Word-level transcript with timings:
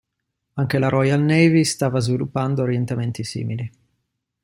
Anche 0.53 0.79
la 0.79 0.89
Royal 0.89 1.21
Navy 1.21 1.63
stava 1.63 1.99
sviluppando 1.99 2.63
orientamenti 2.63 3.23
simili. 3.23 3.71